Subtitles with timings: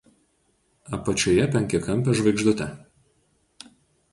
[0.97, 2.71] Apačioje penkiakampė žvaigždutė.